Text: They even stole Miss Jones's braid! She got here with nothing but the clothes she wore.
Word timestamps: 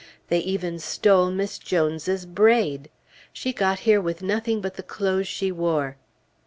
They 0.29 0.39
even 0.39 0.79
stole 0.79 1.29
Miss 1.29 1.59
Jones's 1.59 2.25
braid! 2.25 2.89
She 3.31 3.53
got 3.53 3.81
here 3.85 4.01
with 4.01 4.23
nothing 4.23 4.59
but 4.59 4.73
the 4.73 4.81
clothes 4.81 5.27
she 5.27 5.51
wore. 5.51 5.95